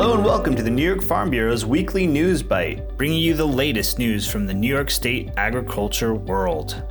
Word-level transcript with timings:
Hello 0.00 0.14
and 0.14 0.24
welcome 0.24 0.56
to 0.56 0.62
the 0.62 0.70
New 0.70 0.82
York 0.82 1.02
Farm 1.02 1.28
Bureau's 1.28 1.66
weekly 1.66 2.06
news 2.06 2.42
bite, 2.42 2.96
bringing 2.96 3.20
you 3.20 3.34
the 3.34 3.46
latest 3.46 3.98
news 3.98 4.26
from 4.26 4.46
the 4.46 4.54
New 4.54 4.66
York 4.66 4.90
State 4.90 5.30
agriculture 5.36 6.14
world. 6.14 6.82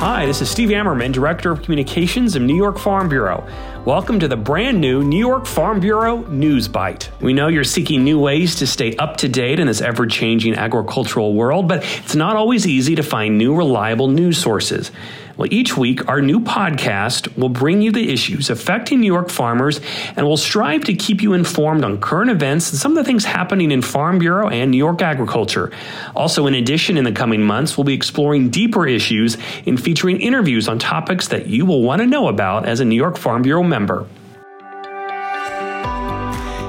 Hi, 0.00 0.24
this 0.24 0.40
is 0.40 0.48
Steve 0.48 0.70
Ammerman, 0.70 1.12
Director 1.12 1.50
of 1.50 1.60
Communications 1.60 2.36
of 2.36 2.42
New 2.42 2.56
York 2.56 2.78
Farm 2.78 3.10
Bureau. 3.10 3.46
Welcome 3.84 4.18
to 4.18 4.26
the 4.26 4.36
brand 4.36 4.80
new 4.80 5.04
New 5.04 5.18
York 5.18 5.44
Farm 5.44 5.78
Bureau 5.78 6.22
News 6.28 6.68
Byte. 6.68 7.10
We 7.20 7.34
know 7.34 7.48
you're 7.48 7.62
seeking 7.62 8.02
new 8.02 8.18
ways 8.18 8.54
to 8.56 8.66
stay 8.66 8.96
up 8.96 9.18
to 9.18 9.28
date 9.28 9.60
in 9.60 9.66
this 9.66 9.82
ever 9.82 10.06
changing 10.06 10.54
agricultural 10.54 11.34
world, 11.34 11.68
but 11.68 11.84
it's 11.98 12.14
not 12.14 12.34
always 12.34 12.66
easy 12.66 12.94
to 12.94 13.02
find 13.02 13.36
new, 13.36 13.54
reliable 13.54 14.08
news 14.08 14.38
sources. 14.38 14.90
Well, 15.36 15.48
each 15.50 15.76
week, 15.76 16.08
our 16.08 16.20
new 16.20 16.38
podcast 16.38 17.36
will 17.36 17.48
bring 17.48 17.82
you 17.82 17.90
the 17.90 18.12
issues 18.12 18.50
affecting 18.50 19.00
New 19.00 19.12
York 19.12 19.30
farmers 19.30 19.80
and 20.16 20.24
will 20.24 20.36
strive 20.36 20.84
to 20.84 20.94
keep 20.94 21.22
you 21.22 21.32
informed 21.32 21.84
on 21.84 22.00
current 22.00 22.30
events 22.30 22.70
and 22.70 22.78
some 22.78 22.92
of 22.92 22.96
the 22.96 23.04
things 23.04 23.24
happening 23.24 23.72
in 23.72 23.82
Farm 23.82 24.18
Bureau 24.20 24.48
and 24.48 24.70
New 24.70 24.78
York 24.78 25.02
agriculture. 25.02 25.72
Also, 26.14 26.46
in 26.46 26.54
addition, 26.54 26.96
in 26.96 27.02
the 27.02 27.12
coming 27.12 27.42
months, 27.42 27.76
we'll 27.76 27.84
be 27.84 27.94
exploring 27.94 28.50
deeper 28.50 28.86
issues 28.86 29.36
and 29.66 29.82
featuring 29.82 30.20
interviews 30.20 30.68
on 30.68 30.78
topics 30.78 31.28
that 31.28 31.48
you 31.48 31.66
will 31.66 31.82
want 31.82 32.00
to 32.00 32.06
know 32.06 32.28
about 32.28 32.66
as 32.66 32.78
a 32.78 32.84
New 32.84 32.94
York 32.94 33.16
Farm 33.16 33.42
Bureau 33.42 33.64
member. 33.64 34.06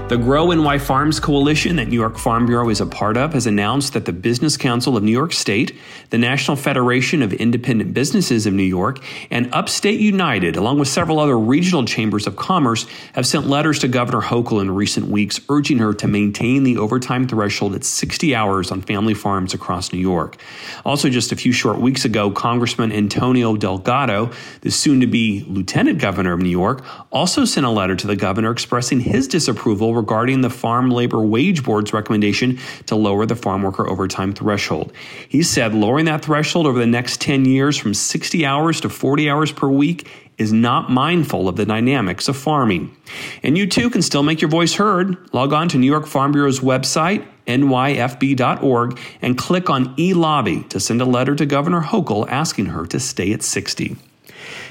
The 0.08 0.18
Grow 0.18 0.52
NY 0.52 0.78
Farms 0.78 1.20
Coalition 1.20 1.78
that 1.78 1.88
New 1.88 1.96
York 1.96 2.20
Farm 2.20 2.46
Bureau 2.46 2.70
is 2.70 2.80
a 2.80 2.86
part 2.86 3.18
of 3.18 3.34
has 3.34 3.48
announced 3.48 3.94
that 3.94 4.06
the 4.06 4.14
Business 4.14 4.56
Council 4.56 4.96
of 4.96 5.02
New 5.02 5.12
York 5.12 5.34
State, 5.34 5.76
the 6.12 6.20
National 6.20 6.56
Federation 6.56 7.24
of 7.24 7.34
Independent 7.34 7.92
Businesses 7.92 8.46
of 8.46 8.54
New 8.54 8.62
York, 8.62 9.04
and 9.32 9.52
Upstate 9.52 10.00
United, 10.00 10.58
along 10.58 10.78
with 10.78 10.90
several 10.90 11.20
other 11.20 11.40
regional 11.40 11.86
chambers 11.86 12.28
of 12.28 12.36
commerce, 12.36 12.86
have 13.14 13.26
sent 13.26 13.48
letters 13.48 13.80
to 13.80 13.88
Governor 13.88 14.22
Hochul 14.22 14.62
in 14.62 14.70
recent 14.70 15.08
weeks 15.08 15.40
urging 15.50 15.80
her 15.80 15.92
to 15.96 16.08
maintain 16.08 16.62
the 16.62 16.78
overtime 16.78 17.28
threshold 17.28 17.74
at 17.74 17.84
60 17.84 18.36
hours 18.36 18.70
on 18.70 18.84
family 18.84 19.16
farms 19.16 19.56
across 19.56 19.92
New 19.92 19.98
York. 19.98 20.38
Also, 20.86 21.10
just 21.10 21.32
a 21.32 21.36
few 21.36 21.52
short 21.52 21.80
weeks 21.80 22.06
ago, 22.06 22.30
Congressman 22.30 22.92
Antonio 22.92 23.58
Delgado, 23.58 24.30
the 24.62 24.70
soon 24.70 25.00
to 25.00 25.08
be 25.08 25.44
Lieutenant 25.48 25.98
Governor 25.98 26.34
of 26.34 26.42
New 26.42 26.50
York, 26.50 26.86
also 27.12 27.44
sent 27.44 27.66
a 27.66 27.72
letter 27.72 27.96
to 27.96 28.06
the 28.06 28.16
governor 28.16 28.52
expressing 28.52 29.00
his 29.00 29.28
disapproval 29.28 29.95
regarding 29.96 30.42
the 30.42 30.50
Farm 30.50 30.90
Labor 30.90 31.22
Wage 31.22 31.64
Board's 31.64 31.94
recommendation 31.94 32.60
to 32.88 32.96
lower 32.96 33.26
the 33.26 33.36
farm 33.36 33.64
worker 33.64 33.90
overtime 33.90 34.34
threshold. 34.34 34.92
He 35.28 35.44
said 35.44 35.74
lowering 35.74 36.06
that 36.06 36.24
threshold 36.24 36.68
over 36.68 36.80
the 36.80 36.86
next 36.86 37.22
10 37.22 37.46
years 37.46 37.78
from 37.78 37.94
60 37.94 38.46
hours 38.46 38.82
to 38.82 38.90
40 38.90 39.30
hours 39.30 39.52
per 39.52 39.68
week 39.68 40.08
is 40.38 40.52
not 40.52 40.90
mindful 40.90 41.48
of 41.48 41.56
the 41.56 41.66
dynamics 41.66 42.28
of 42.28 42.36
farming. 42.36 42.96
And 43.42 43.58
you 43.58 43.68
too 43.68 43.90
can 43.90 44.02
still 44.02 44.24
make 44.24 44.42
your 44.42 44.50
voice 44.50 44.74
heard. 44.76 45.34
Log 45.34 45.54
on 45.54 45.70
to 45.70 45.78
New 45.78 45.90
York 45.90 46.08
Farm 46.08 46.32
Bureau's 46.32 46.60
website, 46.60 47.26
nyfb.org, 47.48 49.00
and 49.22 49.38
click 49.38 49.70
on 49.70 49.94
e 49.98 50.14
lobby 50.14 50.64
to 50.64 50.80
send 50.80 51.02
a 51.02 51.06
letter 51.06 51.36
to 51.36 51.46
Governor 51.46 51.82
Hochul 51.82 52.28
asking 52.30 52.68
her 52.68 52.86
to 52.88 53.00
stay 53.00 53.32
at 53.32 53.44
60. 53.44 53.96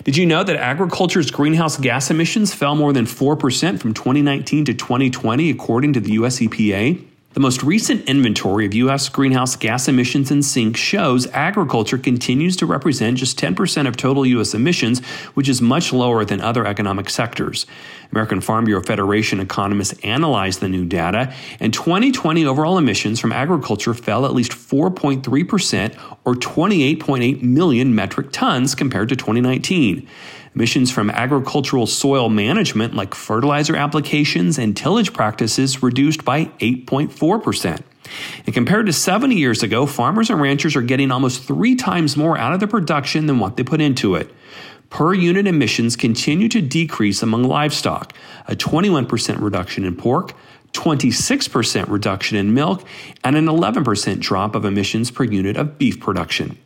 Did 0.03 0.17
you 0.17 0.27
know 0.27 0.43
that 0.43 0.57
agriculture's 0.57 1.31
greenhouse 1.31 1.77
gas 1.77 2.11
emissions 2.11 2.53
fell 2.53 2.75
more 2.75 2.93
than 2.93 3.05
4% 3.07 3.79
from 3.79 3.95
2019 3.95 4.65
to 4.65 4.75
2020, 4.75 5.51
according 5.51 5.93
to 5.93 6.01
the 6.01 6.13
US 6.13 6.41
EPA? 6.41 7.14
The 7.35 7.41
most 7.41 7.65
recent 7.65 8.09
inventory 8.09 8.65
of 8.65 8.75
U.S. 8.75 9.09
greenhouse 9.09 9.57
gas 9.57 9.89
emissions 9.89 10.31
and 10.31 10.45
sinks 10.45 10.79
shows 10.79 11.27
agriculture 11.33 11.99
continues 11.99 12.55
to 12.59 12.65
represent 12.65 13.19
just 13.19 13.37
10% 13.41 13.89
of 13.89 13.97
total 13.97 14.25
U.S. 14.25 14.55
emissions, 14.55 15.05
which 15.35 15.49
is 15.49 15.61
much 15.61 15.93
lower 15.93 16.25
than 16.25 16.41
other 16.41 16.65
economic 16.65 17.11
sectors. 17.11 17.67
American 18.13 18.41
Farm 18.41 18.67
Bureau 18.67 18.85
Federation 18.85 19.41
economists 19.41 19.99
analyzed 20.05 20.61
the 20.61 20.69
new 20.69 20.85
data, 20.85 21.35
and 21.59 21.75
2020 21.75 22.47
overall 22.47 22.79
emissions 22.79 23.19
from 23.19 23.33
agriculture 23.33 23.95
fell 23.95 24.25
at 24.27 24.33
least 24.33 24.53
4.3%, 24.53 26.17
or 26.25 26.35
28.8 26.35 27.43
million 27.43 27.97
metric 27.97 28.29
tons 28.31 28.77
compared 28.77 29.09
to 29.09 29.17
2019. 29.17 30.09
Emissions 30.55 30.91
from 30.91 31.11
agricultural 31.11 31.87
soil 31.87 32.29
management, 32.29 32.95
like 32.95 33.15
fertilizer 33.15 33.75
applications 33.75 34.57
and 34.59 34.77
tillage 34.77 35.13
practices, 35.13 35.83
reduced 35.83 36.25
by 36.25 36.47
8.4%. 36.61 37.83
And 38.47 38.55
compared 38.55 38.87
to 38.87 38.93
70 38.93 39.35
years 39.35 39.63
ago, 39.63 39.87
farmers 39.87 40.31
and 40.31 40.41
ranchers 40.41 40.77
are 40.77 40.83
getting 40.83 41.11
almost 41.11 41.43
three 41.43 41.75
times 41.75 42.17
more 42.17 42.39
out 42.39 42.53
of 42.53 42.61
their 42.61 42.69
production 42.69 43.27
than 43.27 43.39
what 43.39 43.57
they 43.57 43.65
put 43.65 43.81
into 43.81 44.15
it. 44.15 44.33
Per 44.91 45.13
unit 45.13 45.49
emissions 45.49 45.97
continue 45.97 46.49
to 46.51 46.61
decrease 46.61 47.23
among 47.23 47.43
livestock, 47.45 48.13
a 48.47 48.55
21% 48.55 49.41
reduction 49.41 49.85
in 49.85 49.97
pork, 49.97 50.35
26% 50.73 51.89
reduction 51.89 52.37
in 52.37 52.55
milk, 52.55 52.87
and 53.25 53.35
an 53.35 53.47
11% 53.47 54.21
drop 54.21 54.55
of 54.55 54.65
emissions 54.65 55.11
per 55.11 55.25
unit 55.25 55.57
of 55.57 55.79
beef 55.79 55.99
production. 55.99 56.59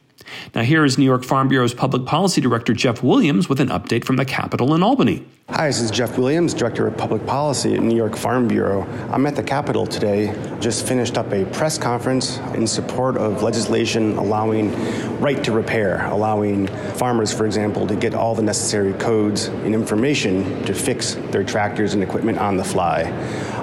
Now, 0.55 0.63
here 0.63 0.85
is 0.85 0.99
New 0.99 1.05
York 1.05 1.25
Farm 1.25 1.49
Bureau's 1.49 1.75
Public 1.75 2.07
Policy 2.07 2.41
Director 2.41 2.73
Jeff 2.73 3.03
Williams 3.03 3.49
with 3.49 3.61
an 3.61 3.69
update 3.69 4.05
from 4.05 4.17
the 4.17 4.25
Capitol 4.25 4.75
in 4.75 4.83
Albany. 4.83 5.25
Hi, 5.51 5.67
this 5.67 5.81
is 5.81 5.91
Jeff 5.91 6.19
Williams, 6.19 6.53
Director 6.53 6.87
of 6.87 6.97
Public 6.99 7.27
Policy 7.27 7.75
at 7.75 7.81
New 7.81 7.97
York 7.97 8.17
Farm 8.17 8.47
Bureau. 8.49 8.83
I'm 9.11 9.25
at 9.27 9.35
the 9.35 9.43
Capitol 9.43 9.87
today, 9.87 10.35
just 10.61 10.87
finished 10.87 11.17
up 11.17 11.33
a 11.33 11.47
press 11.47 11.79
conference 11.79 12.37
in 12.55 12.67
support 12.67 13.17
of 13.17 13.43
legislation 13.43 14.19
allowing 14.19 14.75
right 15.21 15.43
to 15.45 15.53
repair, 15.53 16.07
allowing 16.09 16.67
farmers, 16.97 17.33
for 17.33 17.47
example, 17.47 17.87
to 17.87 17.97
get 17.97 18.15
all 18.15 18.35
the 18.35 18.43
necessary 18.43 18.93
codes 18.95 19.47
and 19.47 19.75
information 19.75 20.63
to 20.65 20.75
fix 20.75 21.15
their 21.31 21.45
tractors 21.45 21.95
and 21.95 22.03
equipment 22.03 22.37
on 22.39 22.59
the 22.59 22.65
fly. 22.65 23.05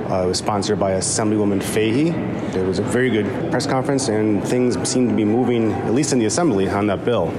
Uh, 0.09 0.21
it 0.23 0.27
was 0.27 0.37
sponsored 0.37 0.79
by 0.79 0.91
Assemblywoman 0.91 1.63
Fahey. 1.63 2.09
It 2.55 2.63
was 2.63 2.77
a 2.77 2.83
very 2.83 3.09
good 3.09 3.25
press 3.49 3.65
conference, 3.65 4.07
and 4.07 4.47
things 4.47 4.77
seem 4.87 5.09
to 5.09 5.15
be 5.15 5.25
moving, 5.25 5.71
at 5.71 5.95
least 5.95 6.13
in 6.13 6.19
the 6.19 6.25
Assembly, 6.25 6.69
on 6.69 6.85
that 6.87 7.03
bill. 7.03 7.33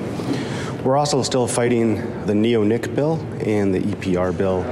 We're 0.82 0.96
also 0.96 1.22
still 1.22 1.46
fighting 1.46 1.96
the 2.26 2.32
NeoNIC 2.32 2.92
bill 2.92 3.24
and 3.40 3.72
the 3.72 3.78
EPR 3.78 4.36
bill. 4.36 4.64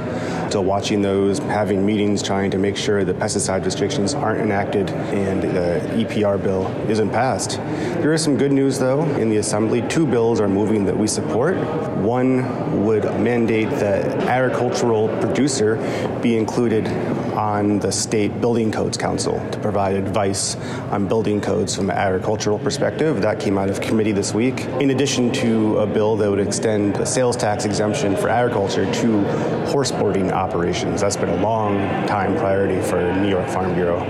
Still 0.55 0.63
watching 0.63 1.03
those, 1.03 1.41
having 1.41 1.85
meetings, 1.85 2.23
trying 2.23 2.49
to 2.53 2.59
make 2.59 2.77
sure 2.77 3.03
the 3.03 3.13
pesticide 3.13 3.65
restrictions 3.65 4.15
aren't 4.15 4.41
enacted 4.41 4.89
and 4.91 5.43
the 5.43 5.81
EPR 5.97 6.41
bill 6.41 6.69
isn't 6.89 7.11
passed. 7.11 7.57
There 7.57 8.13
is 8.13 8.23
some 8.23 8.37
good 8.37 8.53
news, 8.53 8.79
though, 8.79 9.03
in 9.17 9.31
the 9.31 9.39
Assembly. 9.39 9.83
Two 9.89 10.07
bills 10.07 10.41
are 10.41 10.47
moving 10.47 10.85
that 10.85 10.97
we 10.97 11.09
support. 11.09 11.57
One 11.97 12.85
would 12.85 13.03
mandate 13.19 13.69
that 13.71 14.07
agricultural 14.29 15.09
producer 15.19 15.75
be 16.23 16.37
included 16.37 16.87
on 17.35 17.81
the 17.81 17.91
state 17.91 18.41
building 18.41 18.71
codes 18.71 18.97
council 18.97 19.45
to 19.51 19.59
provide 19.59 19.97
advice 19.97 20.55
on 20.93 21.09
building 21.09 21.41
codes 21.41 21.75
from 21.75 21.91
an 21.91 21.97
agricultural 21.97 22.61
perspective. 22.61 23.21
That 23.23 23.41
came 23.41 23.59
out 23.59 23.71
of 23.71 23.81
committee 23.81 24.13
this 24.13 24.33
week. 24.33 24.61
In 24.81 24.91
addition 24.91 25.33
to 25.33 25.79
a 25.79 25.87
bill 25.87 26.17
that 26.17 26.31
would 26.31 26.39
extend 26.39 26.95
the 26.95 27.05
sales 27.05 27.37
tax 27.37 27.65
exemption 27.65 28.17
for 28.17 28.29
agriculture 28.29 28.91
to 28.93 29.25
horse 29.67 29.91
boarding 29.91 30.31
operations. 30.45 31.01
That's 31.01 31.17
been 31.17 31.31
a 31.31 31.43
long 31.43 31.79
time 32.07 32.37
priority 32.37 32.81
for 32.83 33.01
New 33.23 33.31
York 33.31 33.49
Farm 33.49 33.75
Bureau. 33.75 34.01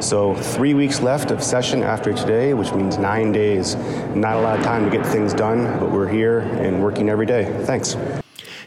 So 0.00 0.34
three 0.34 0.72
weeks 0.72 1.00
left 1.00 1.30
of 1.30 1.42
session 1.42 1.82
after 1.82 2.14
today, 2.14 2.54
which 2.54 2.72
means 2.72 2.96
nine 2.96 3.30
days. 3.30 3.76
Not 4.14 4.36
a 4.36 4.40
lot 4.40 4.58
of 4.58 4.64
time 4.64 4.88
to 4.88 4.90
get 4.90 5.04
things 5.06 5.34
done, 5.34 5.78
but 5.78 5.90
we're 5.90 6.08
here 6.08 6.40
and 6.40 6.82
working 6.82 7.10
every 7.10 7.26
day. 7.26 7.44
Thanks. 7.64 7.94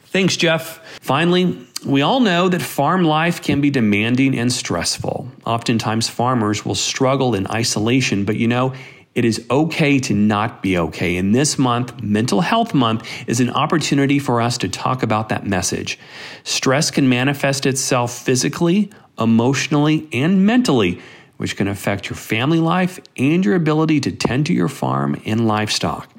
Thanks, 0.05 0.37
Jeff. 0.37 0.79
Finally, 1.01 1.57
we 1.85 2.01
all 2.01 2.19
know 2.19 2.47
that 2.47 2.61
farm 2.61 3.03
life 3.03 3.41
can 3.41 3.59
be 3.59 3.69
demanding 3.69 4.37
and 4.37 4.51
stressful. 4.51 5.27
Oftentimes, 5.45 6.07
farmers 6.07 6.63
will 6.63 6.75
struggle 6.75 7.35
in 7.35 7.47
isolation, 7.47 8.23
but 8.23 8.37
you 8.37 8.47
know, 8.47 8.73
it 9.15 9.23
is 9.23 9.45
okay 9.49 9.97
to 9.99 10.13
not 10.13 10.61
be 10.61 10.77
okay. 10.77 11.15
And 11.15 11.33
this 11.33 11.57
month, 11.57 12.03
Mental 12.03 12.41
Health 12.41 12.73
Month, 12.73 13.07
is 13.27 13.39
an 13.39 13.49
opportunity 13.49 14.19
for 14.19 14.41
us 14.41 14.57
to 14.59 14.69
talk 14.69 15.03
about 15.03 15.29
that 15.29 15.47
message. 15.47 15.97
Stress 16.43 16.91
can 16.91 17.07
manifest 17.07 17.65
itself 17.65 18.17
physically, 18.17 18.91
emotionally, 19.17 20.07
and 20.11 20.45
mentally, 20.45 21.01
which 21.37 21.55
can 21.55 21.69
affect 21.69 22.09
your 22.09 22.17
family 22.17 22.59
life 22.59 22.99
and 23.17 23.43
your 23.45 23.55
ability 23.55 24.01
to 24.01 24.11
tend 24.11 24.45
to 24.47 24.53
your 24.53 24.67
farm 24.67 25.19
and 25.25 25.47
livestock. 25.47 26.09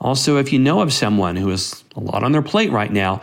Also, 0.00 0.38
if 0.38 0.52
you 0.52 0.58
know 0.58 0.80
of 0.80 0.92
someone 0.92 1.36
who 1.36 1.50
has 1.50 1.84
a 1.94 2.00
lot 2.00 2.24
on 2.24 2.32
their 2.32 2.42
plate 2.42 2.72
right 2.72 2.92
now, 2.92 3.20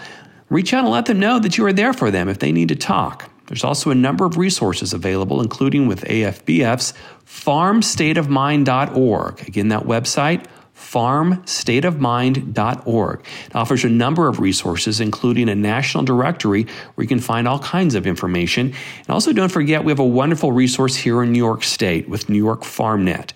reach 0.50 0.74
out 0.74 0.86
and 0.86 0.94
let 0.94 1.06
them 1.06 1.20
know 1.20 1.38
that 1.40 1.58
you 1.58 1.66
are 1.66 1.74
there 1.74 1.94
for 1.94 2.12
them 2.12 2.30
if 2.30 2.40
they 2.40 2.54
need 2.54 2.70
to 2.70 2.76
talk. 2.76 3.30
There's 3.48 3.64
also 3.64 3.90
a 3.90 3.96
number 3.96 4.26
of 4.26 4.38
resources 4.38 4.94
available, 4.94 5.42
including 5.42 5.88
with 5.88 6.04
AFBF's 6.04 6.94
farmstateofmind.org. 7.26 9.48
Again, 9.48 9.70
that 9.70 9.84
website, 9.84 10.46
farmstateofmind.org. 10.78 13.26
It 13.46 13.56
offers 13.56 13.84
a 13.84 13.90
number 13.90 14.28
of 14.28 14.40
resources, 14.40 15.00
including 15.00 15.50
a 15.50 15.56
national 15.56 16.04
directory 16.04 16.68
where 16.94 17.04
you 17.04 17.08
can 17.08 17.20
find 17.20 17.48
all 17.48 17.58
kinds 17.60 17.96
of 17.96 18.06
information. 18.06 18.68
And 18.68 19.10
also, 19.10 19.34
don't 19.34 19.52
forget, 19.52 19.84
we 19.84 19.92
have 19.92 20.00
a 20.00 20.06
wonderful 20.06 20.52
resource 20.52 20.96
here 20.96 21.24
in 21.24 21.32
New 21.32 21.40
York 21.40 21.64
State 21.64 22.08
with 22.08 22.30
New 22.30 22.38
York 22.38 22.62
FarmNet. 22.62 23.32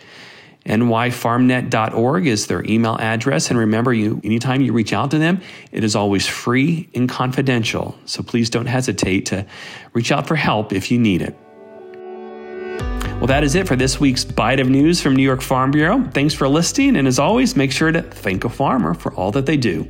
nyfarmnet.org 0.65 2.27
is 2.27 2.47
their 2.47 2.63
email 2.65 2.97
address. 2.99 3.49
And 3.49 3.59
remember, 3.59 3.93
you 3.93 4.21
anytime 4.23 4.61
you 4.61 4.73
reach 4.73 4.93
out 4.93 5.11
to 5.11 5.17
them, 5.17 5.41
it 5.71 5.83
is 5.83 5.95
always 5.95 6.27
free 6.27 6.89
and 6.93 7.09
confidential. 7.09 7.97
So 8.05 8.21
please 8.23 8.49
don't 8.49 8.67
hesitate 8.67 9.25
to 9.27 9.45
reach 9.93 10.11
out 10.11 10.27
for 10.27 10.35
help 10.35 10.71
if 10.71 10.91
you 10.91 10.99
need 10.99 11.21
it. 11.21 11.35
Well, 13.21 13.27
that 13.27 13.43
is 13.43 13.53
it 13.53 13.67
for 13.67 13.75
this 13.75 13.99
week's 13.99 14.25
Bite 14.25 14.59
of 14.59 14.67
News 14.67 14.99
from 14.99 15.15
New 15.15 15.21
York 15.21 15.41
Farm 15.41 15.69
Bureau. 15.69 16.03
Thanks 16.11 16.33
for 16.33 16.47
listening, 16.47 16.95
and 16.95 17.07
as 17.07 17.19
always, 17.19 17.55
make 17.55 17.71
sure 17.71 17.91
to 17.91 18.01
thank 18.01 18.45
a 18.45 18.49
farmer 18.49 18.95
for 18.95 19.13
all 19.13 19.31
that 19.33 19.45
they 19.45 19.57
do. 19.57 19.87